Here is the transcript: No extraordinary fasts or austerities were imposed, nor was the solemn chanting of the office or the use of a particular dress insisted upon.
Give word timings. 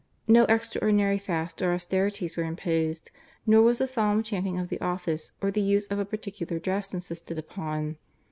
No 0.27 0.45
extraordinary 0.45 1.19
fasts 1.19 1.61
or 1.61 1.73
austerities 1.73 2.35
were 2.35 2.43
imposed, 2.43 3.11
nor 3.45 3.61
was 3.61 3.77
the 3.77 3.85
solemn 3.85 4.23
chanting 4.23 4.57
of 4.57 4.69
the 4.69 4.81
office 4.81 5.33
or 5.43 5.51
the 5.51 5.61
use 5.61 5.85
of 5.89 5.99
a 5.99 6.05
particular 6.05 6.57
dress 6.57 6.91
insisted 6.91 7.37
upon. 7.37 7.97